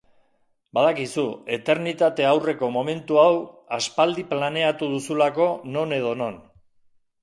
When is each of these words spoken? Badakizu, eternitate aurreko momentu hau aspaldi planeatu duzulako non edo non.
Badakizu, 0.77 1.25
eternitate 1.57 2.27
aurreko 2.31 2.71
momentu 2.79 3.21
hau 3.27 3.31
aspaldi 3.81 4.27
planeatu 4.35 4.93
duzulako 4.99 5.55
non 5.79 5.99
edo 6.03 6.21
non. 6.27 6.47